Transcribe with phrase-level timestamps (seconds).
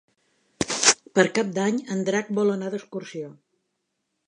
[1.19, 3.31] Per Cap d'Any en Drac vol anar d'excursió.